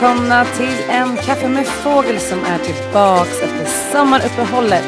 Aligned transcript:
Välkomna 0.00 0.44
till 0.44 0.90
en 0.90 1.16
kaffe 1.16 1.48
med 1.48 1.66
fågel 1.66 2.20
som 2.20 2.44
är 2.44 2.58
tillbaks 2.58 3.40
efter 3.42 3.92
sommaruppehållet. 3.92 4.84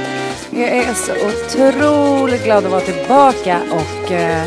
Jag 0.50 0.68
är 0.68 0.94
så 0.94 1.12
otroligt 1.12 2.44
glad 2.44 2.64
att 2.64 2.70
vara 2.70 2.80
tillbaka 2.80 3.60
och 3.70 4.12
eh, 4.12 4.44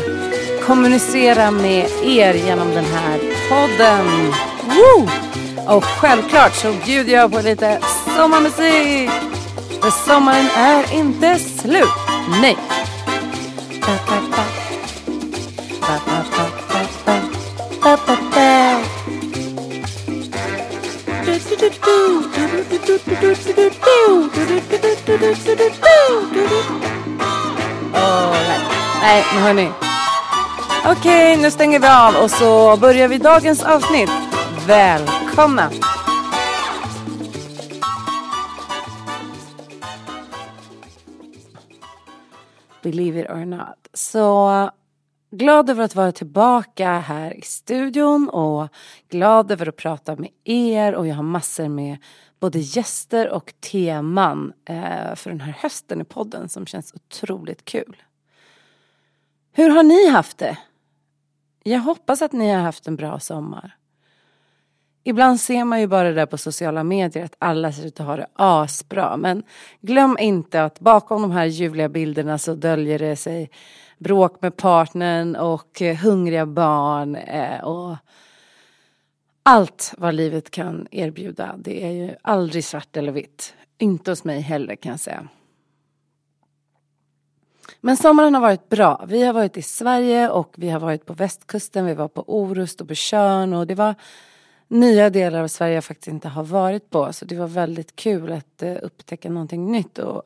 kommunicera 0.66 1.50
med 1.50 1.86
er 2.04 2.34
genom 2.34 2.70
den 2.70 2.84
här 2.84 3.18
podden. 3.48 4.06
Woo! 4.66 5.08
Och 5.76 5.84
självklart 5.84 6.54
så 6.54 6.72
bjuder 6.84 7.12
jag 7.12 7.32
på 7.32 7.40
lite 7.40 7.78
sommarmusik. 8.16 9.10
För 9.80 9.90
sommaren 9.90 10.46
är 10.56 10.94
inte 10.94 11.38
slut. 11.38 11.88
Nej. 12.40 12.56
Nej, 29.12 29.24
men 29.34 29.42
hörni. 29.42 29.70
Okej, 30.86 31.36
nu 31.36 31.50
stänger 31.50 31.80
vi 31.80 31.86
av 31.86 32.24
och 32.24 32.30
så 32.30 32.76
börjar 32.76 33.08
vi 33.08 33.18
dagens 33.18 33.62
avsnitt. 33.62 34.10
Välkomna! 34.66 35.70
Believe 42.82 43.20
it 43.20 43.30
or 43.30 43.44
not. 43.44 43.88
Så 43.94 44.70
glad 45.30 45.70
över 45.70 45.84
att 45.84 45.94
vara 45.94 46.12
tillbaka 46.12 46.98
här 46.98 47.38
i 47.38 47.42
studion 47.42 48.28
och 48.28 48.68
glad 49.10 49.50
över 49.50 49.68
att 49.68 49.76
prata 49.76 50.16
med 50.16 50.30
er 50.44 50.94
och 50.94 51.06
jag 51.06 51.14
har 51.14 51.22
massor 51.22 51.68
med 51.68 51.98
både 52.40 52.58
gäster 52.58 53.28
och 53.28 53.52
teman 53.60 54.52
eh, 54.68 55.14
för 55.14 55.30
den 55.30 55.40
här 55.40 55.54
hösten 55.58 56.00
i 56.00 56.04
podden 56.04 56.48
som 56.48 56.66
känns 56.66 56.92
otroligt 56.94 57.64
kul. 57.64 57.96
Hur 59.52 59.70
har 59.70 59.82
ni 59.82 60.08
haft 60.08 60.38
det? 60.38 60.58
Jag 61.62 61.80
hoppas 61.80 62.22
att 62.22 62.32
ni 62.32 62.50
har 62.50 62.60
haft 62.60 62.86
en 62.86 62.96
bra 62.96 63.20
sommar. 63.20 63.76
Ibland 65.04 65.40
ser 65.40 65.64
man 65.64 65.80
ju 65.80 65.86
bara 65.86 66.08
det 66.08 66.14
där 66.14 66.26
på 66.26 66.38
sociala 66.38 66.84
medier 66.84 67.24
att 67.24 67.36
alla 67.38 67.72
ser 67.72 67.86
ut 67.86 68.00
att 68.00 68.06
ha 68.06 68.16
det 68.16 68.26
asbra. 68.34 69.16
Men 69.16 69.42
glöm 69.80 70.16
inte 70.20 70.64
att 70.64 70.80
bakom 70.80 71.22
de 71.22 71.30
här 71.30 71.44
ljuvliga 71.44 71.88
bilderna 71.88 72.38
så 72.38 72.54
döljer 72.54 72.98
det 72.98 73.16
sig 73.16 73.50
bråk 73.98 74.42
med 74.42 74.56
partnern 74.56 75.36
och 75.36 75.82
eh, 75.82 75.96
hungriga 75.96 76.46
barn 76.46 77.16
eh, 77.16 77.64
och 77.64 77.96
allt 79.42 79.94
vad 79.98 80.14
livet 80.14 80.50
kan 80.50 80.88
erbjuda. 80.90 81.54
Det 81.58 81.84
är 81.84 81.90
ju 81.90 82.14
aldrig 82.22 82.64
svart 82.64 82.96
eller 82.96 83.12
vitt. 83.12 83.54
Inte 83.78 84.10
hos 84.10 84.24
mig 84.24 84.40
heller 84.40 84.76
kan 84.76 84.90
jag 84.90 85.00
säga. 85.00 85.28
Men 87.80 87.96
sommaren 87.96 88.34
har 88.34 88.40
varit 88.40 88.68
bra. 88.68 89.04
Vi 89.08 89.22
har 89.22 89.32
varit 89.32 89.56
i 89.56 89.62
Sverige 89.62 90.28
och 90.28 90.54
vi 90.56 90.70
har 90.70 90.80
varit 90.80 91.06
på 91.06 91.12
västkusten. 91.12 91.86
Vi 91.86 91.94
var 91.94 92.08
på 92.08 92.24
Orust 92.26 92.80
och 92.80 92.88
på 92.88 92.94
Tjörn 92.94 93.54
och 93.54 93.66
det 93.66 93.74
var 93.74 93.94
nya 94.68 95.10
delar 95.10 95.42
av 95.42 95.48
Sverige 95.48 95.74
jag 95.74 95.84
faktiskt 95.84 96.08
inte 96.08 96.28
har 96.28 96.44
varit 96.44 96.90
på. 96.90 97.12
Så 97.12 97.24
det 97.24 97.36
var 97.36 97.46
väldigt 97.46 97.96
kul 97.96 98.32
att 98.32 98.62
eh, 98.62 98.76
upptäcka 98.82 99.30
någonting 99.30 99.72
nytt. 99.72 99.98
Och 99.98 100.22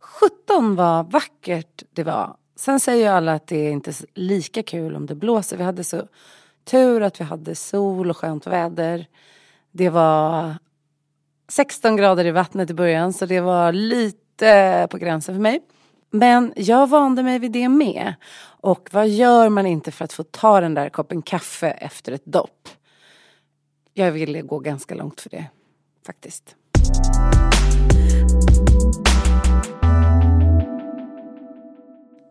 17 0.00 0.76
vad 0.76 1.10
vackert 1.10 1.82
det 1.92 2.04
var. 2.04 2.36
Sen 2.56 2.80
säger 2.80 3.02
ju 3.02 3.08
alla 3.08 3.32
att 3.32 3.46
det 3.46 3.56
är 3.56 3.70
inte 3.70 3.90
är 3.90 3.94
lika 4.14 4.62
kul 4.62 4.96
om 4.96 5.06
det 5.06 5.14
blåser. 5.14 5.56
Vi 5.56 5.64
hade 5.64 5.84
så 5.84 6.02
tur 6.64 7.02
att 7.02 7.20
vi 7.20 7.24
hade 7.24 7.54
sol 7.54 8.10
och 8.10 8.16
skönt 8.16 8.46
väder. 8.46 9.06
Det 9.72 9.88
var 9.88 10.54
16 11.48 11.96
grader 11.96 12.24
i 12.24 12.30
vattnet 12.30 12.70
i 12.70 12.74
början 12.74 13.12
så 13.12 13.26
det 13.26 13.40
var 13.40 13.72
lite 13.72 14.86
på 14.90 14.98
gränsen 14.98 15.34
för 15.34 15.42
mig. 15.42 15.60
Men 16.10 16.52
jag 16.56 16.86
vande 16.86 17.22
mig 17.22 17.38
vid 17.38 17.52
det 17.52 17.68
med. 17.68 18.14
Och 18.60 18.88
vad 18.92 19.08
gör 19.08 19.48
man 19.48 19.66
inte 19.66 19.90
för 19.90 20.04
att 20.04 20.12
få 20.12 20.22
ta 20.22 20.60
den 20.60 20.74
där 20.74 20.88
koppen 20.88 21.22
kaffe 21.22 21.70
efter 21.70 22.12
ett 22.12 22.24
dopp? 22.24 22.68
Jag 23.94 24.12
ville 24.12 24.42
gå 24.42 24.58
ganska 24.58 24.94
långt 24.94 25.20
för 25.20 25.30
det, 25.30 25.46
faktiskt. 26.06 26.56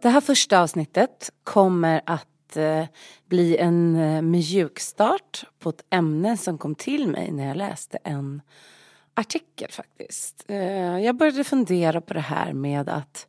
Det 0.02 0.10
här 0.10 0.22
första 0.22 0.62
avsnittet 0.62 1.32
kommer 1.44 2.02
att 2.06 2.58
eh, 2.58 2.86
bli 3.26 3.58
en 3.58 3.96
eh, 3.96 4.22
mjukstart 4.22 5.44
på 5.60 5.70
ett 5.70 5.86
ämne 5.90 6.38
som 6.38 6.58
kom 6.58 6.76
till 6.76 7.08
mig 7.08 7.32
när 7.32 7.48
jag 7.48 7.58
läste 7.58 7.98
en 8.04 8.42
artikel 9.14 9.72
faktiskt. 9.72 10.46
Eh, 10.48 11.00
jag 11.00 11.16
började 11.16 11.44
fundera 11.44 12.02
på 12.02 12.14
det 12.14 12.20
här 12.20 12.54
med 12.54 12.90
att 12.90 13.28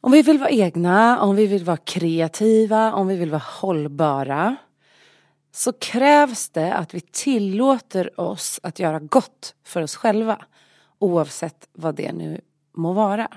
om 0.00 0.12
vi 0.12 0.22
vill 0.22 0.38
vara 0.38 0.50
egna, 0.50 1.20
om 1.20 1.36
vi 1.36 1.46
vill 1.46 1.64
vara 1.64 1.76
kreativa, 1.76 2.92
om 2.92 3.06
vi 3.06 3.16
vill 3.16 3.30
vara 3.30 3.42
hållbara 3.60 4.56
så 5.52 5.72
krävs 5.72 6.48
det 6.48 6.74
att 6.74 6.94
vi 6.94 7.00
tillåter 7.00 8.20
oss 8.20 8.60
att 8.62 8.78
göra 8.78 8.98
gott 8.98 9.54
för 9.64 9.82
oss 9.82 9.96
själva 9.96 10.44
oavsett 10.98 11.68
vad 11.72 11.94
det 11.94 12.12
nu 12.12 12.40
må 12.76 12.92
vara. 12.92 13.28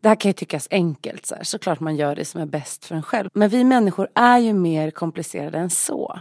Det 0.00 0.08
här 0.08 0.16
kan 0.16 0.28
ju 0.28 0.32
tyckas 0.32 0.68
enkelt, 0.70 1.26
så 1.26 1.34
här. 1.34 1.44
såklart 1.44 1.80
man 1.80 1.96
gör 1.96 2.16
det 2.16 2.24
som 2.24 2.40
är 2.40 2.46
bäst 2.46 2.84
för 2.84 2.94
en 2.94 3.02
själv. 3.02 3.30
Men 3.32 3.48
vi 3.48 3.64
människor 3.64 4.08
är 4.14 4.38
ju 4.38 4.52
mer 4.52 4.90
komplicerade 4.90 5.58
än 5.58 5.70
så. 5.70 6.20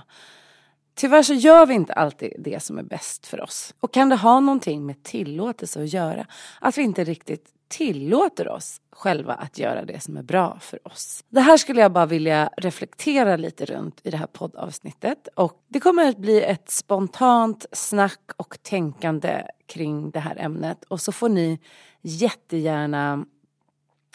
Tyvärr 0.95 1.23
så 1.23 1.33
gör 1.33 1.65
vi 1.65 1.73
inte 1.73 1.93
alltid 1.93 2.33
det 2.39 2.63
som 2.63 2.77
är 2.77 2.83
bäst 2.83 3.27
för 3.27 3.41
oss. 3.41 3.73
Och 3.79 3.93
kan 3.93 4.09
det 4.09 4.15
ha 4.15 4.39
någonting 4.39 4.85
med 4.85 5.03
tillåtelse 5.03 5.83
att 5.83 5.93
göra? 5.93 6.25
Att 6.61 6.77
vi 6.77 6.81
inte 6.81 7.03
riktigt 7.03 7.53
tillåter 7.69 8.49
oss 8.49 8.81
själva 8.91 9.33
att 9.33 9.59
göra 9.59 9.85
det 9.85 9.99
som 9.99 10.17
är 10.17 10.23
bra 10.23 10.57
för 10.61 10.87
oss. 10.87 11.23
Det 11.29 11.41
här 11.41 11.57
skulle 11.57 11.81
jag 11.81 11.91
bara 11.91 12.05
vilja 12.05 12.49
reflektera 12.57 13.37
lite 13.37 13.65
runt 13.65 13.99
i 14.03 14.09
det 14.09 14.17
här 14.17 14.27
poddavsnittet 14.27 15.27
och 15.35 15.63
det 15.67 15.79
kommer 15.79 16.09
att 16.09 16.17
bli 16.17 16.41
ett 16.41 16.69
spontant 16.69 17.65
snack 17.71 18.31
och 18.37 18.57
tänkande 18.61 19.43
kring 19.65 20.11
det 20.11 20.19
här 20.19 20.35
ämnet 20.37 20.83
och 20.83 21.01
så 21.01 21.11
får 21.11 21.29
ni 21.29 21.59
jättegärna 22.01 23.25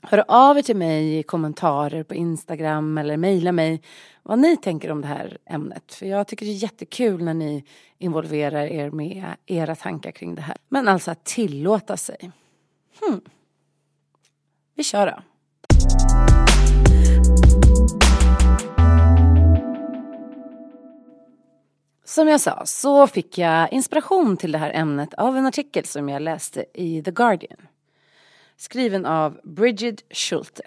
höra 0.03 0.25
av 0.29 0.59
er 0.59 0.63
till 0.63 0.77
mig 0.77 1.19
i 1.19 1.23
kommentarer 1.23 2.03
på 2.03 2.15
Instagram 2.15 2.99
eller 2.99 3.17
mejla 3.17 3.53
mig 3.53 3.83
vad 4.23 4.39
ni 4.39 4.57
tänker 4.57 4.91
om 4.91 5.01
det 5.01 5.07
här 5.07 5.39
ämnet. 5.47 5.95
För 5.95 6.07
jag 6.07 6.27
tycker 6.27 6.47
det 6.47 6.53
är 6.53 6.63
jättekul 6.63 7.25
när 7.25 7.35
ni 7.35 7.65
involverar 7.99 8.67
er 8.67 8.91
med 8.91 9.25
era 9.47 9.75
tankar 9.75 10.11
kring 10.11 10.35
det 10.35 10.43
här. 10.43 10.57
Men 10.69 10.89
alltså 10.89 11.11
att 11.11 11.25
tillåta 11.25 11.97
sig. 11.97 12.31
Hmm. 13.01 13.21
Vi 14.75 14.85
kör 14.85 15.07
då. 15.07 15.23
Som 22.05 22.29
jag 22.29 22.41
sa 22.41 22.63
så 22.67 23.07
fick 23.07 23.39
jag 23.39 23.73
inspiration 23.73 24.37
till 24.37 24.53
det 24.53 24.59
här 24.59 24.71
ämnet 24.75 25.15
av 25.15 25.37
en 25.37 25.47
artikel 25.47 25.85
som 25.85 26.09
jag 26.09 26.23
läste 26.23 26.65
i 26.75 27.03
The 27.03 27.11
Guardian. 27.11 27.59
Skriven 28.57 29.07
av 29.07 29.41
Bridget 29.45 30.03
Schulte. 30.11 30.63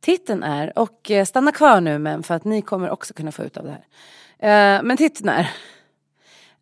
Titeln 0.00 0.42
är, 0.42 0.78
och 0.78 1.10
eh, 1.10 1.24
stanna 1.24 1.52
kvar 1.52 1.80
nu 1.80 1.98
men 1.98 2.22
för 2.22 2.34
att 2.34 2.44
ni 2.44 2.62
kommer 2.62 2.90
också 2.90 3.14
kunna 3.14 3.32
få 3.32 3.42
ut 3.42 3.56
av 3.56 3.64
det 3.64 3.70
här. 3.70 4.76
Eh, 4.76 4.82
men 4.82 4.96
titeln 4.96 5.28
är 5.28 5.50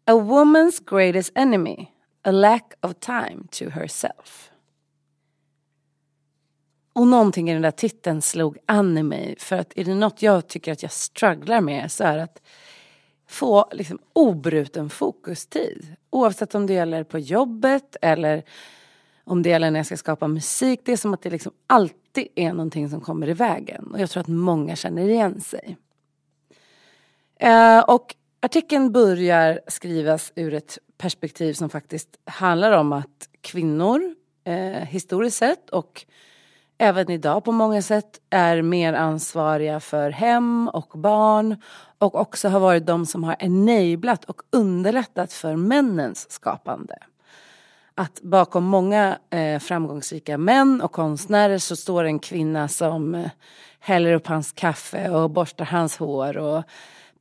A 0.05 0.13
woman's 0.13 0.81
greatest 0.87 1.33
enemy, 1.35 1.87
a 2.23 2.31
lack 2.31 2.73
of 2.81 2.95
time 3.01 3.47
to 3.51 3.71
herself. 3.71 4.48
Och 6.99 7.07
någonting 7.07 7.51
i 7.51 7.53
den 7.53 7.63
där 7.63 7.71
titeln 7.71 8.23
slog 8.23 8.59
an 8.67 8.99
i 8.99 9.03
mig. 9.03 9.35
För 9.39 9.57
att 9.57 9.73
är 9.79 9.85
det 9.85 9.95
något 9.95 10.23
jag 10.23 10.49
tycker 10.49 10.73
att 10.73 10.83
jag 10.83 10.93
strugglar 10.93 11.61
med 11.61 11.93
så 11.93 12.05
är 12.05 12.17
det 12.17 12.23
att 12.23 12.43
få 13.29 13.69
liksom 13.73 13.99
obruten 14.13 14.91
fokustid. 14.91 15.97
Oavsett 16.11 16.55
om 16.55 16.67
det 16.67 16.73
gäller 16.73 17.05
på 17.05 17.19
jobbet 17.19 17.97
eller 18.03 18.43
om 19.25 19.43
det 19.43 19.49
gäller 19.49 19.71
när 19.71 19.79
jag 19.79 19.87
ska 19.87 19.97
skapa 19.97 20.29
musik. 20.29 20.81
Det 20.85 20.93
är 20.93 20.97
som 20.97 21.15
att 21.15 21.23
det 21.23 21.31
liksom 21.31 21.53
alltid 21.67 22.29
är 22.35 22.53
någonting 22.53 22.89
som 22.89 23.01
kommer 23.01 23.29
i 23.29 23.35
vägen. 23.35 23.91
Och 23.93 24.01
jag 24.01 24.11
tror 24.11 24.21
att 24.21 24.29
många 24.29 24.77
känner 24.77 25.09
igen 25.09 25.41
sig. 25.41 25.77
Eh, 27.37 27.81
och 27.81 28.15
artikeln 28.41 28.93
börjar 28.93 29.61
skrivas 29.67 30.33
ur 30.35 30.55
ett 30.55 30.79
perspektiv 30.97 31.53
som 31.53 31.71
faktiskt 31.71 32.09
handlar 32.25 32.73
om 32.73 32.93
att 32.93 33.29
kvinnor 33.41 34.15
eh, 34.45 34.85
historiskt 34.85 35.37
sett 35.37 35.71
och 35.71 36.05
även 36.79 37.11
idag 37.11 37.45
på 37.45 37.53
många 37.53 37.83
sätt 37.83 38.21
är 38.31 38.63
mer 38.63 38.93
ansvariga 38.93 39.81
för 39.81 40.11
hem 40.11 40.71
och 40.73 40.99
barn 40.99 41.63
och 41.99 42.15
också 42.15 42.49
har 42.49 42.61
varit 42.61 42.87
de 42.87 43.07
som 43.07 43.25
har 43.25 43.37
enablat 43.39 44.25
och 44.25 44.43
underlättat 44.53 45.33
för 45.33 45.57
männens 45.57 46.31
skapande. 46.31 46.99
Att 47.95 48.21
bakom 48.23 48.65
många 48.65 49.19
eh, 49.31 49.59
framgångsrika 49.59 50.39
män 50.39 50.81
och 50.81 50.93
konstnärer 50.93 51.59
så 51.59 51.77
står 51.77 52.05
en 52.05 52.19
kvinna 52.19 52.69
som 52.69 53.15
eh, 53.15 53.31
häller 53.81 54.13
upp 54.13 54.27
hans 54.27 54.53
kaffe 54.53 55.11
och 55.11 55.31
borstar 55.31 55.65
hans 55.65 55.97
hår 55.97 56.37
och 56.37 56.63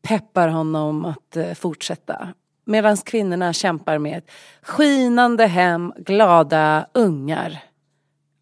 peppar 0.01 0.47
honom 0.47 1.05
att 1.05 1.37
eh, 1.37 1.53
fortsätta. 1.53 2.27
Medan 2.65 2.97
kvinnorna 2.97 3.53
kämpar 3.53 3.97
med 3.97 4.17
ett 4.17 4.31
skinande 4.61 5.45
hem, 5.45 5.93
glada 5.97 6.85
ungar 6.93 7.63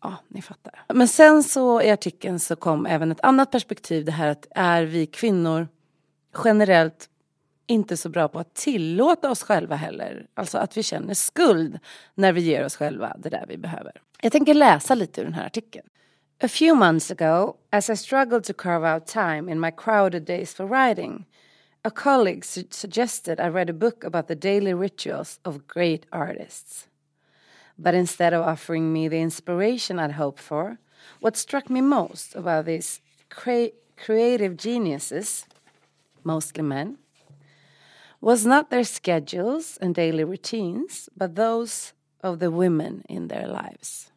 ja, 0.05 0.17
ni 0.27 0.41
fattar. 0.41 0.85
Men 0.93 1.07
sen 1.07 1.43
så 1.43 1.81
i 1.81 1.91
artikeln 1.91 2.39
så 2.39 2.55
kom 2.55 2.85
även 2.85 3.11
ett 3.11 3.23
annat 3.23 3.51
perspektiv. 3.51 4.05
Det 4.05 4.11
här 4.11 4.27
att 4.27 4.47
är 4.55 4.83
vi 4.83 5.05
kvinnor 5.05 5.67
generellt 6.43 7.09
inte 7.67 7.97
så 7.97 8.09
bra 8.09 8.27
på 8.27 8.39
att 8.39 8.53
tillåta 8.53 9.31
oss 9.31 9.43
själva 9.43 9.75
heller. 9.75 10.27
Alltså 10.33 10.57
att 10.57 10.77
vi 10.77 10.83
känner 10.83 11.13
skuld 11.13 11.79
när 12.15 12.33
vi 12.33 12.41
ger 12.41 12.65
oss 12.65 12.75
själva 12.75 13.15
det 13.19 13.29
där 13.29 13.45
vi 13.47 13.57
behöver. 13.57 14.01
Jag 14.21 14.31
tänker 14.31 14.53
läsa 14.53 14.95
lite 14.95 15.21
ur 15.21 15.25
den 15.25 15.33
här 15.33 15.45
artikeln. 15.45 15.87
A 16.43 16.47
few 16.47 16.79
months 16.79 17.11
ago, 17.11 17.55
as 17.71 17.89
I 17.89 17.95
struggled 17.95 18.43
to 18.43 18.53
carve 18.53 18.93
out 18.93 19.07
time 19.07 19.51
in 19.51 19.59
my 19.59 19.71
crowded 19.71 20.25
days 20.25 20.53
for 20.53 20.67
writing, 20.67 21.25
a 21.83 21.89
colleague 21.89 22.43
su 22.43 22.63
suggested 22.69 23.39
I 23.39 23.49
read 23.49 23.69
a 23.69 23.73
book 23.73 24.03
about 24.03 24.27
the 24.27 24.35
daily 24.35 24.73
rituals 24.73 25.39
of 25.43 25.67
great 25.67 26.05
artists. 26.11 26.87
But 27.77 27.93
instead 27.93 28.33
of 28.33 28.45
offering 28.45 28.93
me 28.93 29.07
the 29.07 29.19
inspiration 29.19 29.99
I'd 29.99 30.13
hoped 30.13 30.39
for, 30.39 30.79
what 31.19 31.37
struck 31.37 31.69
me 31.69 31.81
most 31.81 32.35
about 32.35 32.65
these 32.65 33.01
cre 33.29 33.67
creative 33.97 34.57
geniuses, 34.57 35.45
mostly 36.23 36.63
men, 36.63 36.97
was 38.19 38.45
not 38.45 38.69
their 38.69 38.83
schedules 38.83 39.77
and 39.81 39.95
daily 39.95 40.23
routines, 40.23 41.09
but 41.15 41.35
those 41.35 41.93
of 42.21 42.39
the 42.39 42.51
women 42.51 43.03
in 43.07 43.27
their 43.27 43.47
lives. 43.47 44.11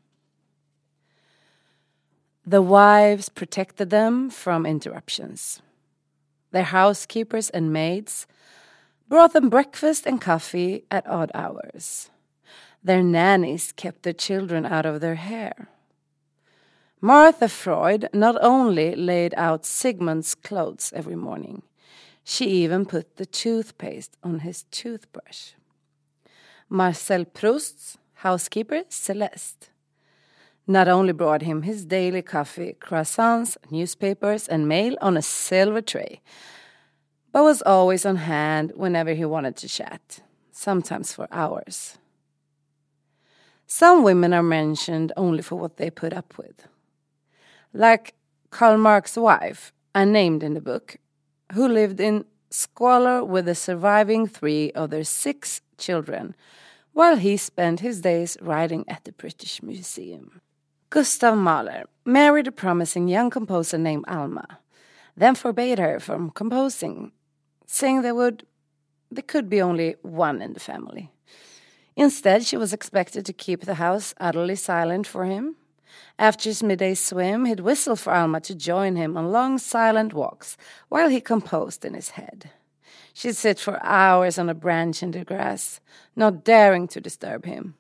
The 2.47 2.63
wives 2.63 3.29
protected 3.29 3.91
them 3.91 4.31
from 4.31 4.65
interruptions. 4.65 5.61
Their 6.51 6.65
housekeepers 6.65 7.51
and 7.51 7.73
maids 7.73 8.27
brought 9.09 9.35
them 9.35 9.51
breakfast 9.51 10.07
and 10.07 10.21
coffee 10.21 10.85
at 10.91 11.07
odd 11.07 11.31
hours. 11.35 12.09
Their 12.83 13.03
nannies 13.03 13.73
kept 13.73 14.03
their 14.03 14.13
children 14.13 14.65
out 14.65 14.87
of 14.87 15.01
their 15.01 15.17
hair. 15.17 15.69
Martha 17.01 17.49
Freud 17.49 18.09
not 18.13 18.37
only 18.43 18.95
laid 18.95 19.35
out 19.37 19.65
Sigmund's 19.65 20.35
clothes 20.35 20.93
every 20.95 21.15
morning, 21.15 21.63
she 22.25 22.47
even 22.47 22.85
put 22.85 23.17
the 23.17 23.27
toothpaste 23.27 24.17
on 24.23 24.41
his 24.41 24.65
toothbrush. 24.65 25.53
Marcel 26.69 27.25
Proust's 27.25 27.99
housekeeper, 28.15 28.83
Celeste, 28.89 29.71
not 30.67 30.89
only 30.89 31.13
brought 31.13 31.43
him 31.43 31.63
his 31.63 31.85
daily 31.85 32.21
coffee, 32.21 32.77
croissants, 32.81 33.57
newspapers, 33.71 34.47
and 34.49 34.69
mail 34.69 34.97
on 35.01 35.17
a 35.17 35.23
silver 35.23 35.81
tray, 35.81 36.21
but 37.33 37.45
was 37.45 37.63
always 37.63 38.05
on 38.05 38.17
hand 38.17 38.73
whenever 38.75 39.15
he 39.15 39.25
wanted 39.25 39.57
to 39.57 39.69
chat, 39.69 40.21
sometimes 40.51 41.13
for 41.13 41.29
hours. 41.31 41.97
Some 43.71 44.03
women 44.03 44.33
are 44.33 44.43
mentioned 44.43 45.13
only 45.15 45.43
for 45.43 45.57
what 45.57 45.77
they 45.77 45.91
put 45.91 46.15
up 46.15 46.39
with. 46.39 46.67
Like 47.75 48.15
Karl 48.49 48.79
Marx's 48.79 49.19
wife, 49.19 49.75
unnamed 49.95 50.43
in 50.43 50.55
the 50.55 50.63
book, 50.63 50.97
who 51.53 51.69
lived 51.69 52.01
in 52.01 52.25
squalor 52.49 53.23
with 53.23 53.45
the 53.45 53.55
surviving 53.55 54.27
three 54.27 54.73
of 54.73 54.89
their 54.89 55.05
six 55.05 55.61
children, 55.77 56.35
while 56.95 57.17
he 57.17 57.37
spent 57.37 57.81
his 57.81 58.01
days 58.01 58.39
writing 58.41 58.87
at 58.89 59.05
the 59.05 59.13
British 59.13 59.63
Museum. 59.63 60.41
Gustav 60.89 61.37
Mahler 61.37 61.85
married 62.07 62.47
a 62.47 62.53
promising 62.53 63.07
young 63.07 63.29
composer 63.29 63.77
named 63.77 64.07
Alma, 64.09 64.61
then 65.15 65.35
forbade 65.35 65.79
her 65.79 66.01
from 66.01 66.31
composing, 66.31 67.13
saying 67.67 68.01
there 68.01 68.15
would 68.15 68.47
there 69.11 69.23
could 69.23 69.51
be 69.51 69.61
only 69.61 69.97
one 70.01 70.41
in 70.41 70.55
the 70.55 70.61
family. 70.61 71.11
Instead, 71.99 72.47
she 72.47 72.57
was 72.57 72.73
expected 72.73 73.27
to 73.27 73.33
keep 73.33 73.65
the 73.65 73.75
house 73.75 74.15
utterly 74.21 74.55
silent 74.55 75.05
for 75.05 75.25
him. 75.25 75.57
After 76.17 76.49
his 76.49 76.63
midday 76.63 76.95
swim, 76.95 77.45
he'd 77.45 77.59
whistle 77.59 77.97
for 77.97 78.13
Alma 78.13 78.41
to 78.43 78.55
join 78.55 78.95
him 78.95 79.17
on 79.17 79.33
long, 79.33 79.59
silent 79.59 80.15
walks 80.15 80.57
while 80.89 81.09
he 81.09 81.21
composed 81.21 81.85
in 81.85 81.95
his 81.95 82.11
head. 82.11 82.51
She'd 83.13 83.35
sit 83.35 83.59
for 83.59 83.85
hours 83.85 84.39
on 84.39 84.49
a 84.49 84.55
branch 84.55 85.03
in 85.03 85.11
the 85.11 85.25
grass, 85.25 85.81
not 86.15 86.45
daring 86.45 86.87
to 86.87 87.01
disturb 87.01 87.47
him. 87.47 87.75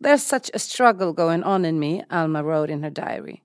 There's 0.00 0.22
such 0.22 0.48
a 0.54 0.60
struggle 0.60 1.12
going 1.12 1.42
on 1.42 1.64
in 1.64 1.80
me, 1.80 2.04
Alma 2.12 2.44
wrote 2.44 2.70
in 2.70 2.84
her 2.84 2.90
diary, 2.90 3.42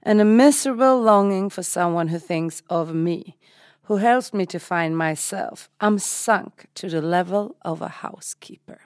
and 0.00 0.20
a 0.20 0.24
miserable 0.24 1.00
longing 1.00 1.50
for 1.50 1.64
someone 1.64 2.06
who 2.06 2.20
thinks 2.20 2.62
of 2.70 2.94
me, 2.94 3.36
who 3.84 3.96
helps 3.96 4.32
me 4.32 4.46
to 4.46 4.60
find 4.60 4.96
myself. 4.96 5.68
I'm 5.80 5.98
sunk 5.98 6.66
to 6.76 6.88
the 6.88 7.02
level 7.02 7.56
of 7.62 7.82
a 7.82 7.88
housekeeper. 7.88 8.78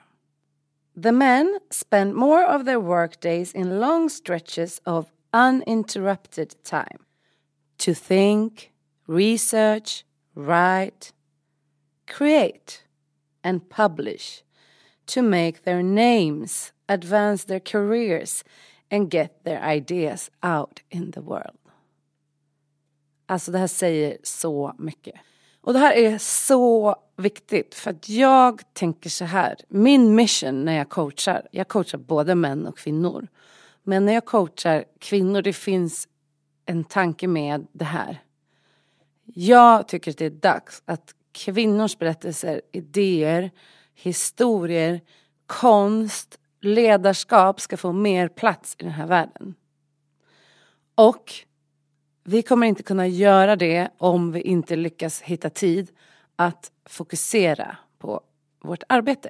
The 1.01 1.13
men 1.13 1.59
spend 1.69 2.13
more 2.13 2.43
of 2.43 2.65
their 2.65 2.79
workdays 2.79 3.53
in 3.53 3.79
long 3.79 4.09
stretches 4.09 4.81
of 4.85 5.13
uninterrupted 5.31 6.55
time 6.65 7.05
to 7.77 7.93
think, 7.93 8.73
research, 9.07 10.03
write, 10.35 11.13
create, 12.05 12.83
and 13.45 13.69
publish, 13.69 14.43
to 15.05 15.21
make 15.21 15.63
their 15.63 15.81
names, 15.81 16.73
advance 16.89 17.45
their 17.45 17.61
careers, 17.61 18.43
and 18.91 19.09
get 19.09 19.45
their 19.45 19.61
ideas 19.61 20.29
out 20.43 20.81
in 20.91 21.11
the 21.11 21.21
world. 21.21 21.59
Alltså 23.25 23.51
det 23.51 23.59
här 23.59 23.67
säger 23.67 24.17
så 24.23 24.75
mycket. 24.77 25.15
Och 25.61 25.73
det 25.73 25.79
här 25.79 25.93
är 25.93 26.17
så 26.17 26.95
viktigt 27.17 27.75
för 27.75 27.91
att 27.91 28.09
jag 28.09 28.61
tänker 28.73 29.09
så 29.09 29.25
här. 29.25 29.55
Min 29.67 30.15
mission 30.15 30.65
när 30.65 30.77
jag 30.77 30.89
coachar, 30.89 31.47
jag 31.51 31.67
coachar 31.67 31.97
både 31.97 32.35
män 32.35 32.67
och 32.67 32.77
kvinnor. 32.77 33.27
Men 33.83 34.05
när 34.05 34.13
jag 34.13 34.25
coachar 34.25 34.85
kvinnor, 34.99 35.41
det 35.41 35.53
finns 35.53 36.07
en 36.65 36.83
tanke 36.83 37.27
med 37.27 37.67
det 37.71 37.85
här. 37.85 38.21
Jag 39.25 39.87
tycker 39.87 40.11
att 40.11 40.17
det 40.17 40.25
är 40.25 40.29
dags 40.29 40.83
att 40.85 41.13
kvinnors 41.31 41.97
berättelser, 41.97 42.61
idéer, 42.71 43.51
historier, 43.95 45.01
konst, 45.45 46.39
ledarskap 46.61 47.61
ska 47.61 47.77
få 47.77 47.91
mer 47.91 48.27
plats 48.27 48.75
i 48.79 48.83
den 48.83 48.93
här 48.93 49.07
världen. 49.07 49.55
Och 50.95 51.33
vi 52.29 52.41
kommer 52.41 52.67
inte 52.67 52.83
kunna 52.83 53.07
göra 53.07 53.55
det 53.55 53.89
om 53.97 54.31
vi 54.31 54.41
inte 54.41 54.75
lyckas 54.75 55.21
hitta 55.21 55.49
tid 55.49 55.91
att 56.35 56.71
fokusera 56.85 57.77
på 57.99 58.21
vårt 58.61 58.83
arbete. 58.89 59.29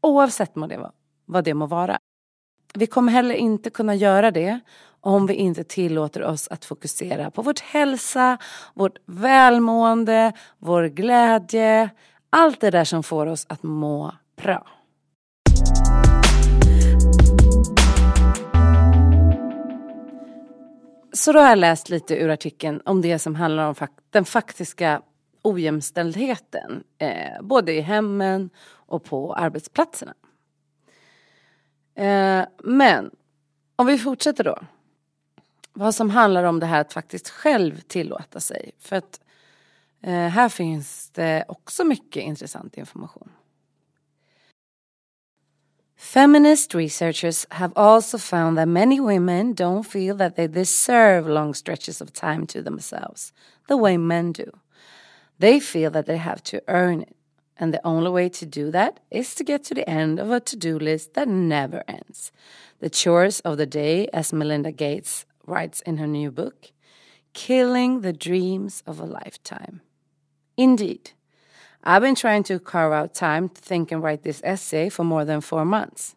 Oavsett 0.00 0.50
vad 0.54 0.68
det, 0.68 0.90
vad 1.24 1.44
det 1.44 1.54
må 1.54 1.66
vara. 1.66 1.98
Vi 2.74 2.86
kommer 2.86 3.12
heller 3.12 3.34
inte 3.34 3.70
kunna 3.70 3.94
göra 3.94 4.30
det 4.30 4.60
om 5.00 5.26
vi 5.26 5.34
inte 5.34 5.64
tillåter 5.64 6.22
oss 6.22 6.48
att 6.48 6.64
fokusera 6.64 7.30
på 7.30 7.42
vårt 7.42 7.60
hälsa, 7.60 8.38
vårt 8.74 8.98
välmående, 9.06 10.32
vår 10.58 10.84
glädje. 10.84 11.90
Allt 12.30 12.60
det 12.60 12.70
där 12.70 12.84
som 12.84 13.02
får 13.02 13.26
oss 13.26 13.46
att 13.48 13.62
må 13.62 14.12
bra. 14.42 14.66
Så 21.16 21.32
då 21.32 21.38
har 21.38 21.48
jag 21.48 21.58
läst 21.58 21.88
lite 21.88 22.16
ur 22.16 22.28
artikeln 22.28 22.80
om 22.84 23.00
det 23.02 23.18
som 23.18 23.34
handlar 23.34 23.68
om 23.68 23.74
den 24.10 24.24
faktiska 24.24 25.02
ojämställdheten. 25.42 26.84
Eh, 26.98 27.42
både 27.42 27.72
i 27.72 27.80
hemmen 27.80 28.50
och 28.66 29.04
på 29.04 29.34
arbetsplatserna. 29.34 30.14
Eh, 31.94 32.44
men 32.58 33.10
om 33.76 33.86
vi 33.86 33.98
fortsätter 33.98 34.44
då. 34.44 34.58
vad 35.72 35.94
som 35.94 36.10
handlar 36.10 36.44
om 36.44 36.60
det 36.60 36.66
här 36.66 36.80
att 36.80 36.92
faktiskt 36.92 37.28
själv 37.28 37.80
tillåta 37.80 38.40
sig. 38.40 38.70
För 38.78 38.96
att 38.96 39.20
eh, 40.02 40.12
här 40.12 40.48
finns 40.48 41.10
det 41.10 41.44
också 41.48 41.84
mycket 41.84 42.22
intressant 42.22 42.76
information. 42.76 43.30
Feminist 46.06 46.72
researchers 46.72 47.46
have 47.50 47.72
also 47.74 48.16
found 48.16 48.56
that 48.56 48.68
many 48.68 49.00
women 49.00 49.54
don't 49.54 49.82
feel 49.82 50.14
that 50.14 50.36
they 50.36 50.46
deserve 50.46 51.26
long 51.26 51.52
stretches 51.52 52.00
of 52.00 52.12
time 52.12 52.46
to 52.46 52.62
themselves 52.62 53.32
the 53.66 53.76
way 53.76 53.96
men 53.96 54.30
do. 54.30 54.48
They 55.40 55.58
feel 55.58 55.90
that 55.90 56.06
they 56.06 56.18
have 56.18 56.44
to 56.44 56.62
earn 56.68 57.02
it. 57.02 57.16
And 57.58 57.74
the 57.74 57.84
only 57.84 58.10
way 58.10 58.28
to 58.28 58.46
do 58.46 58.70
that 58.70 59.00
is 59.10 59.34
to 59.34 59.42
get 59.42 59.64
to 59.64 59.74
the 59.74 59.90
end 59.90 60.20
of 60.20 60.30
a 60.30 60.38
to 60.38 60.56
do 60.56 60.78
list 60.78 61.14
that 61.14 61.26
never 61.26 61.82
ends. 61.88 62.30
The 62.78 62.88
chores 62.88 63.40
of 63.40 63.56
the 63.56 63.66
day, 63.66 64.06
as 64.12 64.32
Melinda 64.32 64.70
Gates 64.70 65.26
writes 65.44 65.80
in 65.80 65.96
her 65.96 66.06
new 66.06 66.30
book, 66.30 66.70
killing 67.32 68.02
the 68.02 68.12
dreams 68.12 68.80
of 68.86 69.00
a 69.00 69.04
lifetime. 69.04 69.80
Indeed, 70.56 71.10
I've 71.84 72.02
been 72.02 72.14
trying 72.14 72.42
to 72.44 72.58
carve 72.58 72.92
out 72.92 73.14
time 73.14 73.48
to 73.48 73.60
think 73.60 73.92
and 73.92 74.02
write 74.02 74.22
this 74.22 74.40
essay 74.44 74.88
for 74.88 75.04
more 75.04 75.24
than 75.24 75.40
four 75.40 75.64
months. 75.64 76.16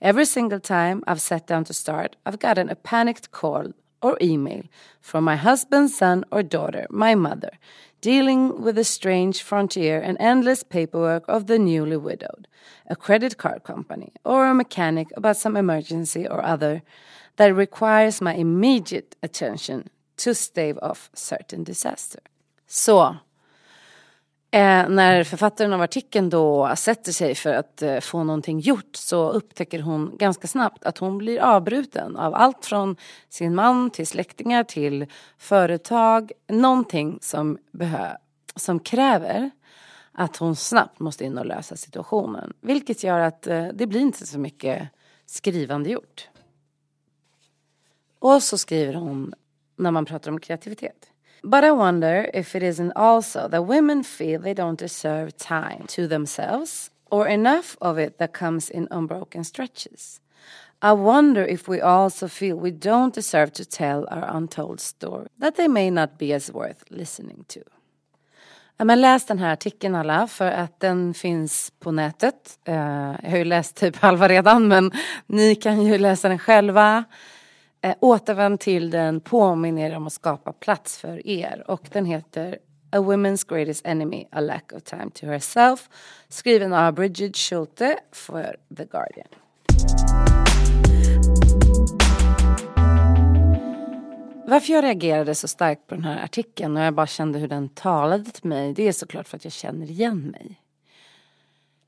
Every 0.00 0.24
single 0.24 0.60
time 0.60 1.02
I've 1.06 1.20
sat 1.20 1.46
down 1.46 1.64
to 1.64 1.72
start, 1.72 2.16
I've 2.26 2.38
gotten 2.38 2.68
a 2.68 2.74
panicked 2.74 3.30
call 3.30 3.72
or 4.02 4.18
email 4.20 4.62
from 5.00 5.24
my 5.24 5.36
husband, 5.36 5.90
son, 5.90 6.24
or 6.32 6.42
daughter, 6.42 6.86
my 6.90 7.14
mother, 7.14 7.52
dealing 8.00 8.60
with 8.60 8.74
the 8.74 8.84
strange 8.84 9.42
frontier 9.42 10.00
and 10.00 10.16
endless 10.18 10.64
paperwork 10.64 11.24
of 11.28 11.46
the 11.46 11.58
newly 11.58 11.96
widowed, 11.96 12.48
a 12.88 12.96
credit 12.96 13.38
card 13.38 13.62
company, 13.62 14.12
or 14.24 14.46
a 14.46 14.54
mechanic 14.54 15.08
about 15.16 15.36
some 15.36 15.56
emergency 15.56 16.26
or 16.26 16.44
other 16.44 16.82
that 17.36 17.54
requires 17.54 18.20
my 18.20 18.34
immediate 18.34 19.14
attention 19.22 19.88
to 20.16 20.34
stave 20.34 20.78
off 20.82 21.10
certain 21.14 21.62
disaster. 21.62 22.20
Så, 22.66 23.20
eh, 24.52 24.88
när 24.88 25.24
författaren 25.24 25.72
av 25.72 25.82
artikeln 25.82 26.30
då 26.30 26.72
sätter 26.76 27.12
sig 27.12 27.34
för 27.34 27.54
att 27.54 27.82
eh, 27.82 28.00
få 28.00 28.24
någonting 28.24 28.60
gjort 28.60 28.96
så 28.96 29.30
upptäcker 29.30 29.80
hon 29.80 30.16
ganska 30.16 30.46
snabbt 30.46 30.84
att 30.84 30.98
hon 30.98 31.18
blir 31.18 31.40
avbruten 31.40 32.16
av 32.16 32.34
allt 32.34 32.66
från 32.66 32.96
sin 33.28 33.54
man 33.54 33.90
till 33.90 34.06
släktingar 34.06 34.64
till 34.64 35.06
företag. 35.38 36.32
Någonting 36.48 37.18
som, 37.20 37.58
behö 37.72 38.16
som 38.56 38.80
kräver 38.80 39.50
att 40.12 40.36
hon 40.36 40.56
snabbt 40.56 41.00
måste 41.00 41.24
in 41.24 41.38
och 41.38 41.46
lösa 41.46 41.76
situationen. 41.76 42.52
Vilket 42.60 43.04
gör 43.04 43.18
att 43.18 43.46
eh, 43.46 43.68
det 43.74 43.86
blir 43.86 44.00
inte 44.00 44.26
så 44.26 44.38
mycket 44.38 44.88
skrivande 45.26 45.90
gjort. 45.90 46.28
Och 48.18 48.42
så 48.42 48.58
skriver 48.58 48.94
hon 48.94 49.34
när 49.76 49.90
man 49.90 50.04
pratar 50.04 50.30
om 50.30 50.40
kreativitet. 50.40 51.11
But 51.44 51.64
I 51.64 51.72
wonder 51.72 52.30
if 52.32 52.54
it 52.54 52.62
isn't 52.62 52.92
also 52.96 53.48
that 53.48 53.66
women 53.66 54.04
feel 54.04 54.40
they 54.40 54.54
don't 54.54 54.78
deserve 54.78 55.36
time 55.36 55.84
to 55.88 56.06
themselves 56.06 56.90
or 57.10 57.26
enough 57.28 57.76
of 57.80 57.98
it 57.98 58.18
that 58.18 58.32
comes 58.32 58.70
in 58.70 58.88
unbroken 58.90 59.44
stretches. 59.44 60.20
I 60.80 60.92
wonder 60.92 61.44
if 61.46 61.68
we 61.68 61.80
also 61.80 62.28
feel 62.28 62.56
we 62.56 62.70
don't 62.70 63.14
deserve 63.14 63.52
to 63.52 63.64
tell 63.64 64.06
our 64.10 64.36
untold 64.36 64.80
story, 64.80 65.28
that 65.38 65.54
they 65.56 65.68
may 65.68 65.90
not 65.90 66.18
be 66.18 66.34
as 66.34 66.50
worth 66.52 66.84
listening 66.90 67.44
to. 67.48 67.60
Ja, 68.76 68.84
men 68.84 69.00
läs 69.00 69.26
den 69.26 69.38
här 69.38 69.52
artikeln 69.52 69.94
alla 69.94 70.26
för 70.26 70.50
att 70.50 70.80
den 70.80 71.14
finns 71.14 71.72
på 71.80 71.92
nätet. 71.92 72.58
Uh, 72.68 72.74
jag 73.22 73.30
har 73.30 73.38
ju 73.38 73.44
läst 73.44 73.76
typ 73.76 73.96
halva 73.96 74.28
redan 74.28 74.68
men 74.68 74.90
ni 75.26 75.54
kan 75.54 75.82
ju 75.82 75.98
läsa 75.98 76.28
den 76.28 76.38
själva. 76.38 77.04
Eh, 77.84 77.94
återvänd 78.00 78.60
till 78.60 78.90
den, 78.90 79.20
påminn 79.20 79.78
er 79.78 79.96
om 79.96 80.06
att 80.06 80.12
skapa 80.12 80.52
plats 80.52 80.98
för 80.98 81.26
er. 81.26 81.64
Och 81.66 81.88
den 81.92 82.04
heter 82.04 82.58
A 82.90 82.98
Women's 82.98 83.48
Greatest 83.48 83.86
Enemy, 83.86 84.26
A 84.30 84.40
Lack 84.40 84.72
of 84.72 84.82
Time 84.82 85.10
to 85.14 85.26
Herself. 85.26 85.88
Skriven 86.28 86.72
av 86.72 86.94
Bridget 86.94 87.36
Schulte 87.36 87.98
för 88.12 88.56
The 88.76 88.84
Guardian. 88.84 89.28
Varför 94.46 94.72
jag 94.72 94.84
reagerade 94.84 95.34
så 95.34 95.48
starkt 95.48 95.86
på 95.86 95.94
den 95.94 96.04
här 96.04 96.24
artikeln 96.24 96.76
och 96.76 96.82
jag 96.82 96.94
bara 96.94 97.06
kände 97.06 97.38
hur 97.38 97.48
den 97.48 97.68
talade 97.68 98.30
till 98.30 98.48
mig, 98.48 98.72
det 98.74 98.88
är 98.88 98.92
såklart 98.92 99.28
för 99.28 99.36
att 99.36 99.44
jag 99.44 99.52
känner 99.52 99.90
igen 99.90 100.30
mig. 100.30 100.61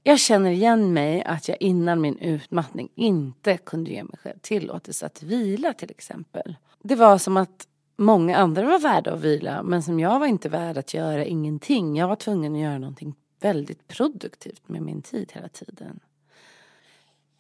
Jag 0.07 0.21
känner 0.21 0.51
igen 0.51 0.93
mig 0.93 1.23
att 1.23 1.49
jag 1.49 1.57
innan 1.61 2.01
min 2.01 2.19
utmattning 2.19 2.89
inte 2.95 3.57
kunde 3.57 3.91
ge 3.91 4.05
mig 4.05 4.19
själv 4.23 4.39
tillåtelse 4.41 5.07
att 5.07 5.23
vila 5.23 5.73
till 5.73 5.91
exempel. 5.91 6.57
Det 6.83 6.95
var 6.95 7.19
som 7.19 7.37
att 7.37 7.69
många 7.97 8.37
andra 8.37 8.65
var 8.65 8.79
värda 8.79 9.13
att 9.13 9.21
vila 9.21 9.63
men 9.63 9.83
som 9.83 10.01
jag 10.01 10.19
var 10.19 10.27
inte 10.27 10.49
värd 10.49 10.79
att 10.79 10.95
göra 10.95 11.25
ingenting. 11.25 11.97
Jag 11.97 12.09
var 12.09 12.17
tvungen 12.17 12.55
att 12.55 12.61
göra 12.61 12.79
någonting 12.79 13.15
väldigt 13.41 13.89
produktivt 13.89 14.69
med 14.69 14.83
min 14.83 15.03
tid 15.03 15.33
hela 15.35 15.49
tiden. 15.49 16.01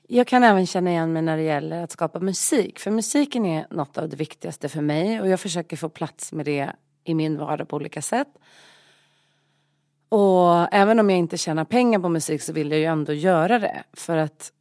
Jag 0.09 0.27
kan 0.27 0.43
även 0.43 0.67
känna 0.67 0.91
igen 0.91 1.13
mig 1.13 1.23
när 1.23 1.37
det 1.37 1.43
gäller 1.43 1.83
att 1.83 1.91
skapa 1.91 2.21
musik. 2.21 2.79
För 2.79 2.91
musiken 2.91 3.47
är 3.47 3.67
något 3.71 3.99
av 3.99 4.09
det 4.09 4.17
viktigaste 4.17 4.69
för 4.69 4.81
mig 4.81 5.21
och 5.21 5.29
jag 5.29 5.41
försöker 5.41 5.77
få 5.77 5.89
plats 5.89 6.33
med 6.33 6.47
det 6.47 6.73
i 7.05 7.15
min 7.15 7.39
vardag 7.39 7.69
på 7.69 7.77
olika 7.77 8.03
sätt. 8.03 8.29
Och 10.17 10.69
även 10.75 11.01
om 11.01 11.11
jag 11.11 11.19
inte 11.19 11.37
tjänar 11.37 11.65
pengar 11.65 11.99
på 11.99 12.09
musik 12.09 12.43
så 12.43 12.53
vill 12.53 12.71
jag 12.71 12.81
ju 12.81 12.87
ändå 12.87 13.13
göra 13.13 13.59
det. 13.59 13.85
För 13.93 14.17
att 14.17 14.53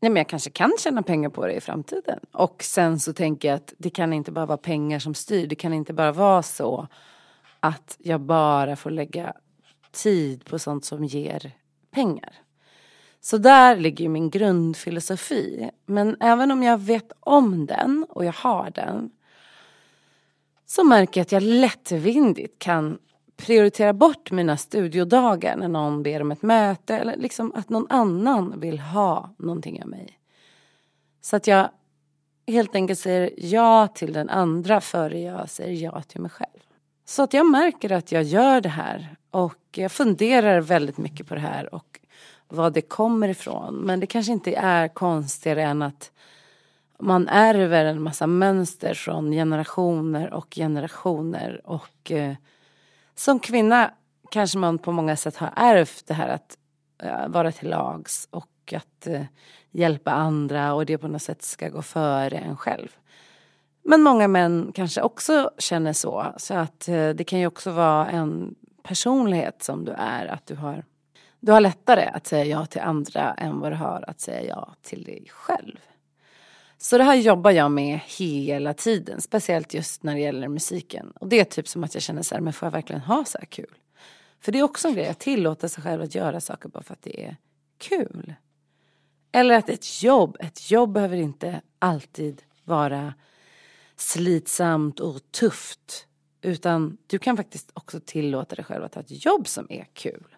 nej 0.00 0.10
men 0.10 0.16
jag 0.16 0.28
kanske 0.28 0.50
kan 0.50 0.72
tjäna 0.78 1.02
pengar 1.02 1.30
på 1.30 1.46
det 1.46 1.52
i 1.52 1.60
framtiden. 1.60 2.20
Och 2.32 2.62
sen 2.62 2.98
så 3.00 3.12
tänker 3.12 3.48
jag 3.48 3.56
att 3.56 3.74
det 3.78 3.90
kan 3.90 4.12
inte 4.12 4.32
bara 4.32 4.46
vara 4.46 4.58
pengar 4.58 4.98
som 4.98 5.14
styr. 5.14 5.46
Det 5.46 5.54
kan 5.54 5.72
inte 5.72 5.92
bara 5.92 6.12
vara 6.12 6.42
så 6.42 6.88
att 7.60 7.96
jag 7.98 8.20
bara 8.20 8.76
får 8.76 8.90
lägga 8.90 9.32
tid 9.92 10.44
på 10.44 10.58
sånt 10.58 10.84
som 10.84 11.04
ger 11.04 11.52
pengar. 11.90 12.32
Så 13.20 13.38
där 13.38 13.76
ligger 13.76 14.08
min 14.08 14.30
grundfilosofi. 14.30 15.70
Men 15.86 16.16
även 16.20 16.50
om 16.50 16.62
jag 16.62 16.78
vet 16.78 17.12
om 17.20 17.66
den 17.66 18.06
och 18.08 18.24
jag 18.24 18.32
har 18.32 18.70
den 18.70 19.10
så 20.66 20.84
märker 20.84 21.20
jag 21.20 21.24
att 21.24 21.32
jag 21.32 21.42
lättvindigt 21.42 22.58
kan 22.58 22.98
prioritera 23.40 23.92
bort 23.92 24.30
mina 24.30 24.56
studiodagar 24.56 25.56
när 25.56 25.68
någon 25.68 26.02
ber 26.02 26.22
om 26.22 26.32
ett 26.32 26.42
möte 26.42 26.96
eller 26.96 27.16
liksom 27.16 27.52
att 27.54 27.68
någon 27.68 27.86
annan 27.90 28.60
vill 28.60 28.78
ha 28.78 29.34
någonting 29.38 29.82
av 29.82 29.88
mig. 29.88 30.18
Så 31.20 31.36
att 31.36 31.46
jag 31.46 31.70
helt 32.46 32.74
enkelt 32.74 32.98
säger 32.98 33.30
ja 33.36 33.88
till 33.88 34.12
den 34.12 34.30
andra 34.30 34.80
före 34.80 35.20
jag 35.20 35.48
säger 35.48 35.84
ja 35.84 36.02
till 36.02 36.20
mig 36.20 36.30
själv. 36.30 36.60
Så 37.04 37.22
att 37.22 37.34
jag 37.34 37.50
märker 37.50 37.92
att 37.92 38.12
jag 38.12 38.22
gör 38.22 38.60
det 38.60 38.68
här 38.68 39.16
och 39.30 39.58
jag 39.72 39.92
funderar 39.92 40.60
väldigt 40.60 40.98
mycket 40.98 41.26
på 41.26 41.34
det 41.34 41.40
här 41.40 41.74
och 41.74 42.00
vad 42.48 42.72
det 42.72 42.80
kommer 42.80 43.28
ifrån. 43.28 43.74
Men 43.74 44.00
det 44.00 44.06
kanske 44.06 44.32
inte 44.32 44.54
är 44.54 44.88
konstigare 44.88 45.62
än 45.62 45.82
att 45.82 46.12
man 46.98 47.28
ärver 47.28 47.84
en 47.84 48.02
massa 48.02 48.26
mönster 48.26 48.94
från 48.94 49.32
generationer 49.32 50.32
och 50.34 50.54
generationer 50.54 51.60
och 51.64 52.12
eh, 52.12 52.34
som 53.20 53.40
kvinna 53.40 53.90
kanske 54.30 54.58
man 54.58 54.78
på 54.78 54.92
många 54.92 55.16
sätt 55.16 55.36
har 55.36 55.52
ärvt 55.56 56.06
det 56.06 56.14
här 56.14 56.28
att 56.28 56.56
eh, 57.02 57.28
vara 57.28 57.52
till 57.52 57.68
lags 57.68 58.28
och 58.30 58.74
att 58.76 59.06
eh, 59.06 59.22
hjälpa 59.70 60.10
andra 60.10 60.74
och 60.74 60.86
det 60.86 60.98
på 60.98 61.08
något 61.08 61.22
sätt 61.22 61.42
ska 61.42 61.68
gå 61.68 61.82
före 61.82 62.38
en 62.38 62.56
själv. 62.56 62.88
Men 63.82 64.02
många 64.02 64.28
män 64.28 64.72
kanske 64.74 65.02
också 65.02 65.50
känner 65.58 65.92
så. 65.92 66.34
Så 66.36 66.54
att 66.54 66.88
eh, 66.88 67.08
det 67.08 67.24
kan 67.24 67.38
ju 67.38 67.46
också 67.46 67.70
vara 67.70 68.10
en 68.10 68.54
personlighet 68.82 69.62
som 69.62 69.84
du 69.84 69.92
är. 69.92 70.26
Att 70.26 70.46
du 70.46 70.54
har, 70.54 70.84
du 71.40 71.52
har 71.52 71.60
lättare 71.60 72.04
att 72.04 72.26
säga 72.26 72.44
ja 72.44 72.66
till 72.66 72.80
andra 72.80 73.34
än 73.34 73.60
vad 73.60 73.72
du 73.72 73.76
har 73.76 74.04
att 74.06 74.20
säga 74.20 74.48
ja 74.48 74.74
till 74.82 75.04
dig 75.04 75.26
själv. 75.30 75.78
Så 76.82 76.98
det 76.98 77.04
här 77.04 77.14
jobbar 77.14 77.50
jag 77.50 77.70
med 77.70 78.00
hela 78.06 78.74
tiden, 78.74 79.20
speciellt 79.20 79.74
just 79.74 80.02
när 80.02 80.14
det 80.14 80.20
gäller 80.20 80.48
musiken. 80.48 81.10
Och 81.10 81.28
det 81.28 81.40
är 81.40 81.44
typ 81.44 81.68
som 81.68 81.84
att 81.84 81.94
jag 81.94 82.02
känner 82.02 82.22
så 82.22 82.34
här, 82.34 82.42
men 82.42 82.52
får 82.52 82.66
jag 82.66 82.72
verkligen 82.72 83.02
ha 83.02 83.24
så 83.24 83.38
här 83.38 83.46
kul? 83.46 83.74
För 84.40 84.52
det 84.52 84.58
är 84.58 84.62
också 84.62 84.88
en 84.88 84.94
grej, 84.94 85.08
att 85.08 85.18
tillåta 85.18 85.68
sig 85.68 85.82
själv 85.82 86.02
att 86.02 86.14
göra 86.14 86.40
saker 86.40 86.68
bara 86.68 86.82
för 86.82 86.92
att 86.92 87.02
det 87.02 87.24
är 87.24 87.36
kul. 87.78 88.34
Eller 89.32 89.54
att 89.54 89.68
ett 89.68 90.02
jobb, 90.02 90.36
ett 90.40 90.70
jobb 90.70 90.92
behöver 90.92 91.16
inte 91.16 91.60
alltid 91.78 92.42
vara 92.64 93.14
slitsamt 93.96 95.00
och 95.00 95.32
tufft. 95.32 96.06
Utan 96.42 96.96
du 97.06 97.18
kan 97.18 97.36
faktiskt 97.36 97.70
också 97.74 98.00
tillåta 98.04 98.54
dig 98.54 98.64
själv 98.64 98.84
att 98.84 98.94
ha 98.94 99.02
ett 99.02 99.24
jobb 99.24 99.48
som 99.48 99.66
är 99.70 99.86
kul. 99.92 100.36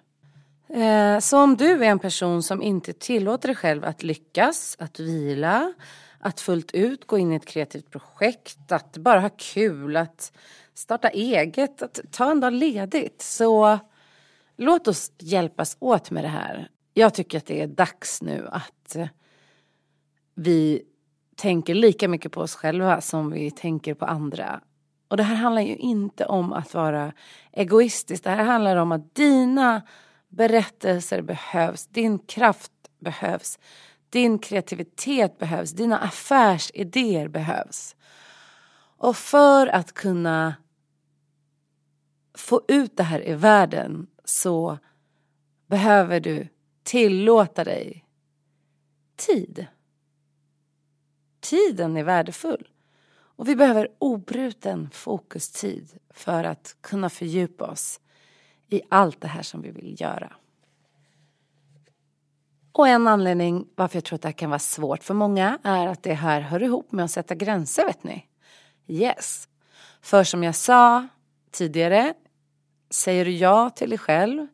Eh, 0.69 1.19
så 1.19 1.39
om 1.39 1.57
du 1.57 1.85
är 1.85 1.89
en 1.89 1.99
person 1.99 2.43
som 2.43 2.63
inte 2.63 2.93
tillåter 2.93 3.49
dig 3.49 3.57
själv 3.57 3.85
att 3.85 4.03
lyckas, 4.03 4.77
att 4.79 5.01
vila, 5.01 5.73
att 6.23 6.41
fullt 6.41 6.71
ut 6.71 7.07
gå 7.07 7.19
in 7.19 7.33
i 7.33 7.37
ett 7.37 7.47
kreativt 7.47 7.91
projekt, 7.91 8.73
att 8.73 8.97
bara 8.97 9.21
ha 9.21 9.31
kul, 9.37 9.97
att 9.97 10.33
starta 10.75 11.09
eget, 11.09 11.83
att 11.83 12.00
ta 12.11 12.31
en 12.31 12.41
dag 12.41 12.52
ledigt. 12.52 13.23
Så 13.23 13.79
låt 14.57 14.88
oss 14.88 15.12
hjälpas 15.19 15.76
åt 15.81 16.11
med 16.11 16.25
det 16.25 16.29
här. 16.29 16.69
Jag 16.95 17.14
tycker 17.14 17.38
att 17.38 17.47
det 17.47 17.61
är 17.61 17.67
dags 17.67 18.23
nu 18.23 18.49
att 18.50 18.97
vi 20.35 20.83
tänker 21.37 21.75
lika 21.75 22.09
mycket 22.09 22.33
på 22.33 22.41
oss 22.41 22.55
själva 22.55 23.00
som 23.00 23.31
vi 23.31 23.50
tänker 23.50 23.95
på 23.95 24.05
andra. 24.05 24.61
Och 25.09 25.17
det 25.17 25.23
här 25.23 25.37
handlar 25.37 25.62
ju 25.62 25.76
inte 25.76 26.26
om 26.26 26.52
att 26.52 26.75
vara 26.75 27.12
egoistisk. 27.52 28.25
Det 28.25 28.31
här 28.31 28.45
handlar 28.45 28.76
om 28.76 28.93
att 28.93 29.14
dina 29.14 29.83
berättelser 30.29 31.23
behövs, 31.23 31.87
din 31.87 32.19
kraft 32.19 32.73
behövs, 32.99 33.59
din 34.12 34.38
kreativitet 34.38 35.38
behövs, 35.38 35.71
dina 35.71 35.99
affärsidéer 35.99 37.28
behövs. 37.28 37.97
Och 38.97 39.16
för 39.16 39.66
att 39.66 39.92
kunna 39.92 40.54
få 42.35 42.62
ut 42.69 42.97
det 42.97 43.02
här 43.02 43.28
i 43.28 43.35
världen 43.35 44.07
så 44.25 44.78
behöver 45.66 46.21
du 46.21 46.49
tillåta 46.83 47.64
dig 47.64 48.04
tid. 49.16 49.66
Tiden 51.40 51.97
är 51.97 52.04
värdefull. 52.04 52.69
Och 53.14 53.49
vi 53.49 53.57
behöver 53.57 53.88
obruten 53.99 54.90
fokustid 54.90 55.99
för 56.11 56.45
att 56.45 56.76
kunna 56.81 57.11
fördjupa 57.11 57.66
oss 57.71 58.00
i 58.69 58.83
allt 58.88 59.21
det 59.21 59.28
här 59.28 59.42
som 59.42 59.62
vi 59.62 59.71
vill 59.71 60.00
göra. 60.00 60.37
Och 62.73 62.88
en 62.88 63.09
anledning 63.09 63.67
varför 63.75 63.97
jag 63.97 64.05
tror 64.05 64.14
att 64.14 64.23
det 64.23 64.29
här 64.29 64.33
kan 64.33 64.50
vara 64.50 64.59
svårt 64.59 65.05
för 65.05 65.14
många 65.14 65.59
är 65.62 65.87
att 65.87 66.02
det 66.02 66.14
här 66.14 66.41
hör 66.41 66.62
ihop 66.62 66.93
med 66.93 67.05
att 67.05 67.11
sätta 67.11 67.35
gränser 67.35 67.87
vet 67.87 68.05
ni. 68.05 68.26
Yes. 68.87 69.49
För 70.00 70.25
som 70.25 70.43
jag 70.43 70.55
sa 70.55 71.09
tidigare, 71.50 72.14
säger 72.91 73.25
du 73.25 73.31
ja 73.31 73.71
till 73.71 73.91
dig 73.91 73.99
själv 73.99 74.47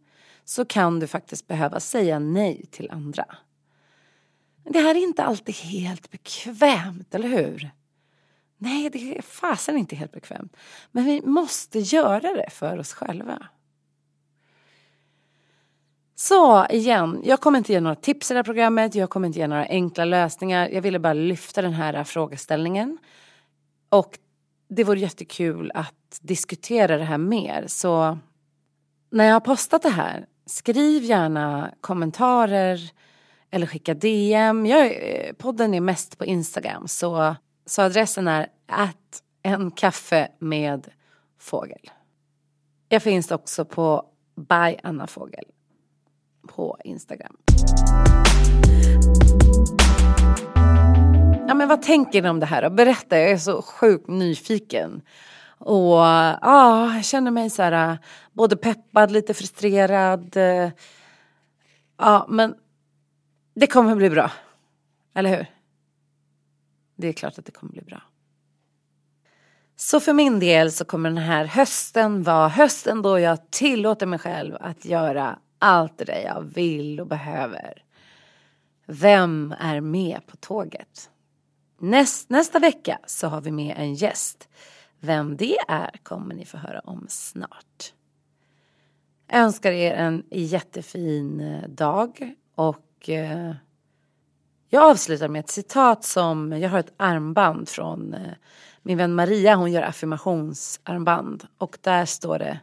så 0.45 0.65
kan 0.65 1.01
du 1.01 1.07
faktiskt 1.07 1.47
behöva 1.47 1.81
säga 1.81 2.19
nej 2.19 2.67
till 2.71 2.91
andra. 2.91 3.25
Det 4.65 4.79
här 4.81 4.95
är 4.95 5.03
inte 5.03 5.25
alltid 5.25 5.55
helt 5.55 6.11
bekvämt, 6.11 7.15
eller 7.15 7.29
hur? 7.29 7.71
Nej, 8.59 8.91
det 8.91 9.19
är 9.19 9.23
fasen 9.23 9.77
inte 9.77 9.97
helt 9.97 10.13
bekvämt. 10.13 10.57
Men 10.91 11.05
vi 11.05 11.23
måste 11.23 11.79
göra 11.79 12.35
det 12.35 12.51
för 12.51 12.79
oss 12.79 12.93
själva. 12.93 13.49
Så 16.21 16.67
igen, 16.71 17.21
jag 17.25 17.41
kommer 17.41 17.59
inte 17.59 17.73
ge 17.73 17.81
några 17.81 17.97
tips 17.97 18.31
i 18.31 18.35
det 18.35 18.39
här 18.39 18.45
programmet, 18.45 18.95
jag 18.95 19.11
kommer 19.11 19.27
inte 19.27 19.39
ge 19.39 19.47
några 19.47 19.67
enkla 19.67 20.05
lösningar. 20.05 20.69
Jag 20.69 20.83
ville 20.83 20.99
bara 20.99 21.13
lyfta 21.13 21.63
den 21.63 21.73
här 21.73 21.95
äh, 21.95 22.05
frågeställningen. 22.05 22.99
Och 23.89 24.19
det 24.69 24.85
vore 24.85 25.01
jättekul 25.01 25.71
att 25.75 26.19
diskutera 26.21 26.97
det 26.97 27.05
här 27.05 27.19
mer. 27.19 27.65
Så 27.67 28.19
när 29.11 29.25
jag 29.25 29.33
har 29.33 29.41
postat 29.41 29.83
det 29.83 29.89
här, 29.89 30.27
skriv 30.47 31.05
gärna 31.05 31.75
kommentarer 31.81 32.81
eller 33.51 33.67
skicka 33.67 33.95
DM. 33.95 34.67
Jag, 34.67 34.87
eh, 34.87 35.33
podden 35.33 35.75
är 35.75 35.81
mest 35.81 36.19
på 36.19 36.25
Instagram 36.25 36.89
så, 36.89 37.37
så 37.67 37.83
adressen 37.83 38.29
är 38.29 38.49
att 38.67 39.23
en 39.43 39.71
kaffe 39.71 40.29
med 40.39 40.89
fågel. 41.41 41.91
Jag 42.89 43.03
finns 43.03 43.31
också 43.31 43.65
på 43.65 44.05
by 44.37 44.77
Anna 44.83 45.07
Fågel 45.07 45.45
på 46.47 46.79
Instagram. 46.85 47.37
Ja, 51.49 51.55
men 51.55 51.69
vad 51.69 51.83
tänker 51.83 52.23
ni 52.23 52.29
om 52.29 52.41
det 52.41 52.47
här? 52.47 52.71
Berätta, 52.71 53.19
jag 53.19 53.31
är 53.31 53.39
så 53.39 53.63
sjukt 53.63 54.09
nyfiken. 54.09 55.03
Och 55.59 55.99
ja, 56.43 56.95
jag 56.95 57.05
känner 57.05 57.31
mig 57.31 57.51
så 57.51 57.63
här 57.63 57.99
både 58.33 58.57
peppad, 58.57 59.11
lite 59.11 59.35
frustrerad. 59.35 60.37
Ja, 61.99 62.27
men 62.29 62.55
det 63.55 63.67
kommer 63.67 63.97
bli 63.97 64.11
bra. 64.11 64.33
Eller 65.15 65.37
hur? 65.37 65.47
Det 66.97 67.09
är 67.09 67.13
klart 67.13 67.39
att 67.39 67.45
det 67.45 67.53
kommer 67.53 67.73
bli 67.73 67.83
bra. 67.83 68.03
Så 69.77 70.01
för 70.01 70.13
min 70.13 70.41
del 70.41 70.73
så 70.73 70.85
kommer 70.85 71.11
den 71.11 71.19
här 71.19 71.45
hösten 71.45 72.23
vara 72.23 72.49
hösten 72.49 73.03
då 73.03 73.19
jag 73.19 73.51
tillåter 73.51 74.07
mig 74.07 74.19
själv 74.19 74.57
att 74.61 74.85
göra 74.85 75.39
allt 75.59 75.99
det 75.99 76.05
där 76.05 76.23
jag 76.25 76.43
vill 76.43 77.01
och 77.01 77.07
behöver. 77.07 77.85
Vem 78.87 79.55
är 79.61 79.81
med 79.81 80.27
på 80.27 80.37
tåget? 80.37 81.11
Näst, 81.79 82.31
nästa 82.31 82.59
vecka 82.59 82.99
så 83.07 83.29
har 83.29 83.41
vi 83.41 83.51
med 83.51 83.75
en 83.79 83.95
gäst. 83.95 84.49
Vem 85.01 85.37
det 85.37 85.57
är 85.69 85.91
kommer 86.03 86.35
ni 86.35 86.45
få 86.45 86.57
höra 86.57 86.81
om 86.81 87.07
snart. 87.09 87.93
Jag 89.27 89.41
önskar 89.41 89.73
er 89.73 89.95
en 89.95 90.25
jättefin 90.31 91.41
eh, 91.41 91.69
dag 91.69 92.35
och 92.55 93.09
eh, 93.09 93.55
jag 94.69 94.83
avslutar 94.83 95.29
med 95.29 95.41
ett 95.41 95.51
citat 95.51 96.05
som, 96.05 96.53
jag 96.53 96.71
har 96.71 96.79
ett 96.79 96.95
armband 96.97 97.69
från 97.69 98.15
eh, 98.15 98.33
min 98.83 98.99
vän 98.99 99.15
Maria, 99.15 99.55
hon 99.55 99.73
gör 99.73 99.83
affirmationsarmband 99.83 101.47
och 101.59 101.79
där 101.81 102.05
står 102.05 102.39
det 102.39 102.61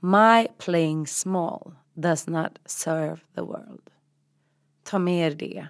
My 0.00 0.48
playing 0.58 1.06
small 1.06 1.74
does 1.94 2.26
not 2.26 2.58
serve 2.66 3.20
the 3.34 3.42
world. 3.42 3.90
Ta 4.84 4.98
med 4.98 5.32
er 5.32 5.36
det. 5.36 5.66